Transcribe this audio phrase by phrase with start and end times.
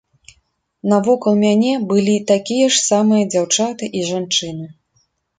[0.91, 4.65] Навокал мяне былі такія ж самыя дзяўчаты і жанчыны.